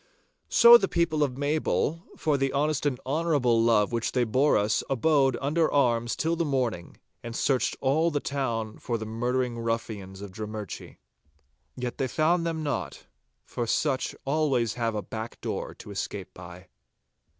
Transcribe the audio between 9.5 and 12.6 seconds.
ruffians of Drummurchie. Yet they found